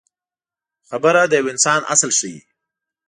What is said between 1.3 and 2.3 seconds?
یو انسان اصل